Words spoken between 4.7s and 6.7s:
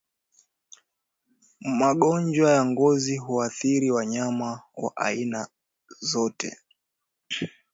wa aina azote